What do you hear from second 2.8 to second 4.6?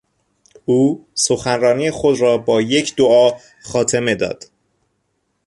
دعا خاتمه داد.